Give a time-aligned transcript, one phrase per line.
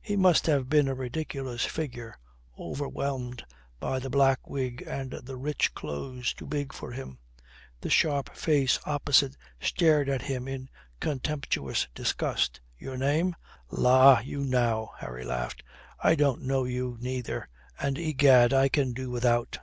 [0.00, 2.16] He must have been a ridiculous figure,
[2.58, 3.44] overwhelmed
[3.78, 7.18] by the black wig and the rich clothes too big for him.
[7.82, 10.70] The sharp face opposite stared at him in
[11.00, 12.62] contemptuous disgust.
[12.78, 13.36] "Your name?"
[13.70, 15.62] "La, you now!" Harry laughed.
[16.00, 17.50] "I don't know you neither.
[17.78, 19.58] And, egad, I can do without."